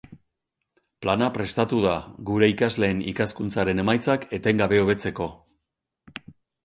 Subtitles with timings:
[1.05, 1.91] Plana prestatu da,
[2.29, 5.29] gure ikasleen ikaskuntzaren emaitzak etengabe hobetzeko.